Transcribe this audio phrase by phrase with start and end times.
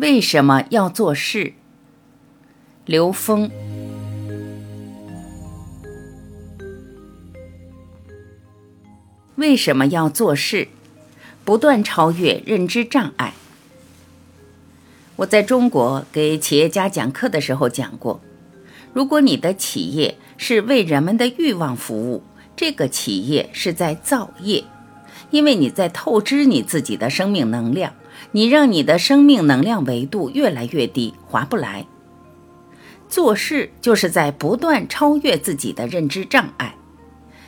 [0.00, 1.52] 为什么要做事？
[2.86, 3.50] 刘峰。
[9.34, 10.68] 为什么要做事？
[11.44, 13.34] 不断超越认知障碍。
[15.16, 18.22] 我在中国给企业家讲课的时候讲过，
[18.94, 22.22] 如果你的企业是为人们的欲望服务，
[22.56, 24.64] 这个企业是在造业，
[25.30, 27.92] 因为你在透支你自己的生命能量。
[28.32, 31.86] 你让你的生命能量维度越来越低，划不来。
[33.08, 36.76] 做事就是在不断超越自己的认知障碍，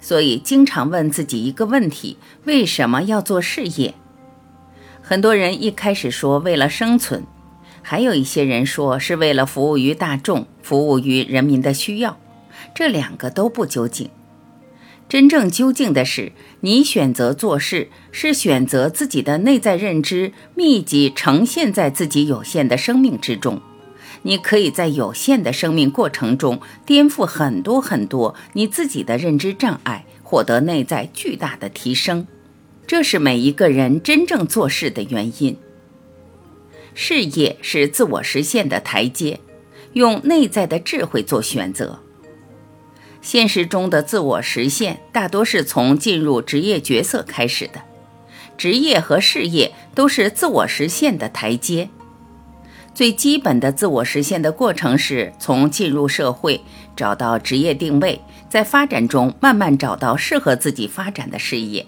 [0.00, 3.94] 所以经常问自己一个问题：为什么要做事业？
[5.00, 7.24] 很多人一开始说为了生存，
[7.80, 12.18] 还有一些人说是为了服务于大众，服务于人民的需要，
[12.74, 14.10] 这两个都不究竟。
[15.08, 23.60] 真正究竟的是，你选择做事，是选择自己的内在认知密集呈现在自己有限的生命之中。
[24.22, 32.26] 你可以在有限的生命过程中颠覆很多很多你自己的认知障碍，获得内在巨大的提升。
[32.88, 35.56] 这是每一个人真正做事的原因。
[36.94, 39.38] 事业是自我实现的台阶，
[39.92, 42.00] 用内在的智慧做选择。
[43.26, 47.80] 现实中的自我实现大多是从进入职业角色开始的，
[48.56, 51.88] 职业和事业都是自我实现的台阶。
[52.94, 56.60] 最基本的自我实现的过程是从进入社会
[56.94, 61.84] 找到职业定位，在发展中慢慢找到适合自己发展的事业。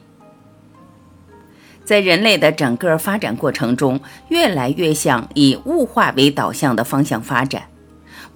[1.85, 7.69] 在人类的整个发展过程中，越来越向以物化为导向的方向发展。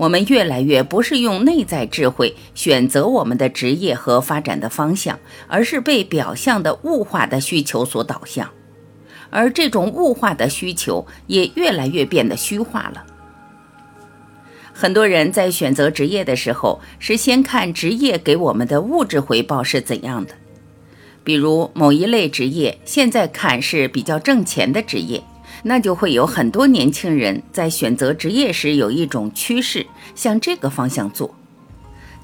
[0.02, 8.50] 我们越来越不是用内在智慧选择我们的职业和发展的方向，而是被表象的物化的需求所导向，
[9.30, 13.04] 而这种物化的需求也越来越变得虚化了。
[14.72, 20.34] 很多人在选择职业的时候，是先看职业给我们的物质回报是怎样的，
[21.22, 25.22] 比如某一类职业现在看是比较挣钱的职业。
[25.62, 31.34] 那就会有很多年轻人在选择职业时有一种趋势，向这个方向做。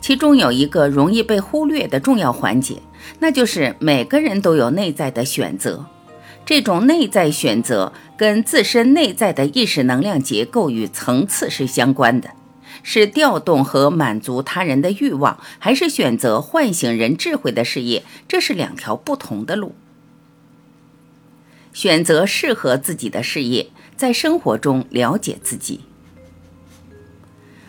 [0.00, 2.76] 其中有一个容易被忽略的重要环节，
[3.18, 5.86] 那就是每个人都有内在的选择。
[6.46, 12.30] 这种内在选择跟自身内在的意识能量结构与层次是相关的，
[12.82, 18.02] 是调动和满足他人的欲望，还是选择唤醒人智慧的事业？
[18.26, 19.74] 这是两条不同的路。
[21.78, 25.82] 选择适合自己的事业，在生活中了解自己。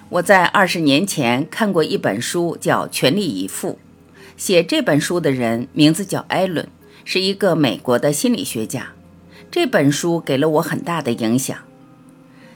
[0.10, 3.74] 我在二十年前看过一本书，叫《全力以赴》。
[4.36, 6.68] 写这本书的人名字叫艾伦，
[7.06, 8.94] 是一个美国的心理学家。
[9.52, 11.56] 这本书给了我很大的影响。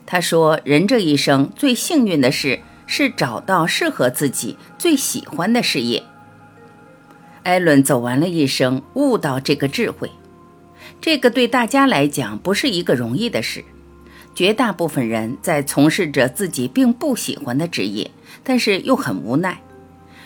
[0.07, 6.01] 他说，人这一生最幸运的事是找到适合自己、最喜欢的事业。
[7.43, 10.09] 艾伦走完了一生，悟到这个智慧。
[11.01, 13.65] 这个对大家来讲不是一个容易的事，
[14.33, 18.09] 绝大部分人在从事着自己并不喜欢的职业，
[18.43, 19.61] 但是又很无奈。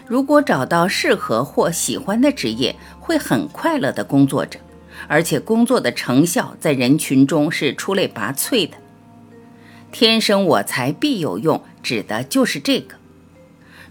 [0.05, 4.59] 如果找到适合或喜欢的职业，会很快乐地工作着，
[5.07, 8.77] 而且工作的成效在人群中是出类拔萃的。
[9.91, 12.95] 天生我材必有用，指的就是这个。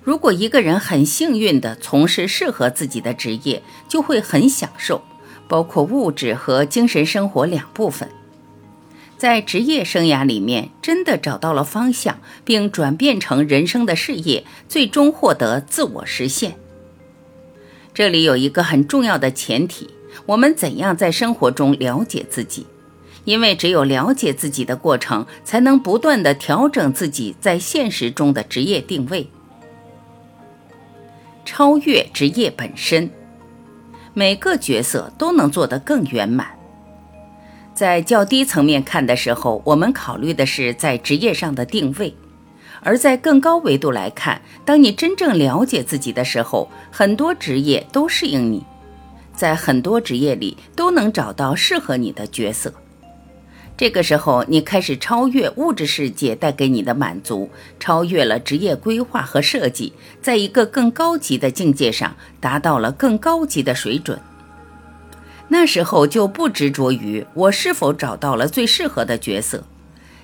[0.03, 5.03] 如果一个人很幸运地从事适合自己的职业，就会很享受。
[5.49, 8.09] 包括物质和精神生活两部分，
[9.17, 16.57] 在职业生涯里面真的找到了方向，并转变成人生的事业，最终获得自我实现。
[17.95, 19.89] 这里有一个很重要的前提：
[20.27, 22.67] 我们怎样在生活中了解自己？
[23.25, 29.29] 因为只有了解自己的过程，才能不断的调整自己在现实中的职业定位，
[31.45, 33.11] 超越职业本身。
[34.19, 36.49] 每个角色都能做得更圆满。
[37.75, 42.15] 在较低层面看的时候，我们考虑的是在职业上的定位；
[42.81, 48.65] 而在更高维度来看，当你真正了解自己的时候，很多职业都适应你，
[49.35, 52.73] 在很多职业里都能找到适合你的角色。
[53.77, 59.93] 这个时候，你开始超越物质世界带给你的满足，超越了职业规划和设计，
[60.23, 64.19] 在一个更高级的境界上达到了更高级的水准。
[65.49, 69.65] 那时候就不执着于我是否找到了最适合的角色，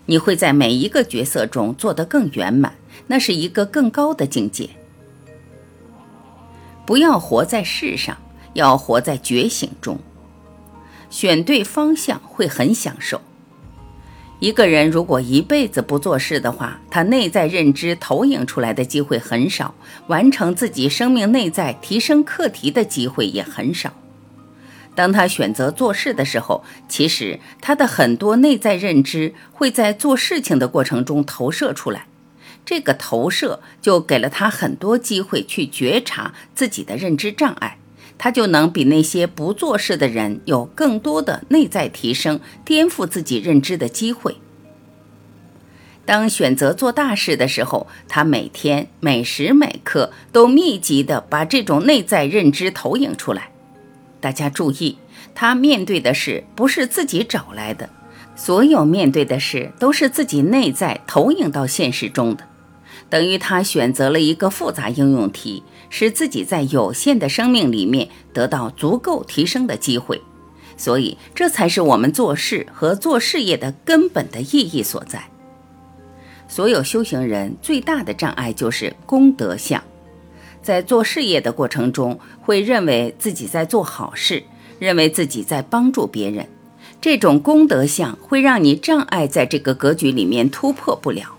[0.07, 2.73] 你会在每一个角色中做得更圆满，
[3.07, 4.71] 那是一个更高的境界。
[6.87, 8.17] 不要活在世上，
[8.55, 9.99] 要活在觉醒中，
[11.11, 13.21] 选对方向会很享受。
[14.43, 19.73] 一个人如果一辈子不做事的话，他内在认知投影出来的机会很少，
[20.09, 23.93] 完成自己生命内在提升课题的机会也很少。
[24.97, 32.09] 当他选择做事的时候，其实他的很多内在认知会在做事情的过程中投射出来，
[32.65, 37.79] 这个投射就给了他很多机会去觉察自己的认知障碍。
[38.23, 44.37] 他就能比那些不做事的人有更多的内在提升、颠覆自己认知的机会。
[46.05, 53.51] 当选择做大事的时候，他每天每时每刻都密集地把这种内在认知投影出来。
[54.21, 54.99] 大家注意，
[55.35, 57.91] 他面对的事不是自己找来的，
[58.37, 62.47] 所有面对的事都是自己内在投影到现实中的。
[63.13, 70.23] 等于他选择了一个复杂应用题，使自己在有限的生命里面得到足够提升的机会，
[70.79, 75.29] 所以这才是我们做事和做事业的根本的意义所在。
[76.49, 79.85] 所有修行人最大的障碍就是功德相，
[80.63, 84.43] 在做事业的过程中，会认为自己在做好事，
[84.79, 86.49] 认为自己在帮助别人，
[86.99, 91.37] 这种功德相会让你障碍在这个格局里面突破不了。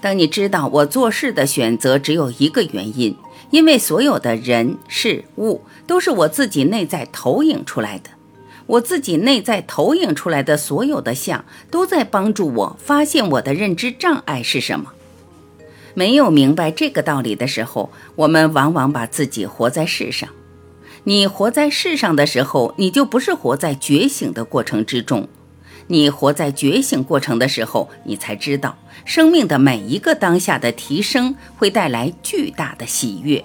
[0.00, 3.16] 当你知道我做事的选择只有一个原因，
[3.50, 8.10] 因为所有的人事物都是我自己内在投影出来的，
[8.66, 14.92] 我自己内在投影出来的所有的相都在帮助我发现我的认知障碍是什么。
[15.94, 20.28] 没有明白这个道理的时候，我们往往把自己活在世上。
[21.04, 25.28] 你活在世上的时候，你就不是活在觉醒的过程之中。
[25.88, 33.44] 你活在觉醒过程的时候，你才知道，生命的每一个当下的提升会带来巨大的喜悦。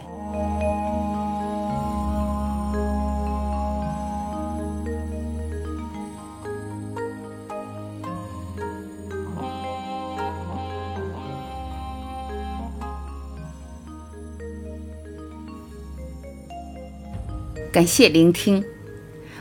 [17.72, 18.62] 感谢聆听，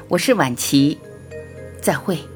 [0.06, 0.98] 我是晚琪，
[1.82, 2.29] 再会。